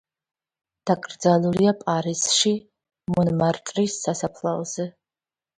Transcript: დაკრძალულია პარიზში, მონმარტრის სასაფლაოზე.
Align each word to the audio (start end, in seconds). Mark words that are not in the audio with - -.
დაკრძალულია 0.89 1.73
პარიზში, 1.83 2.53
მონმარტრის 3.17 3.99
სასაფლაოზე. 4.07 4.93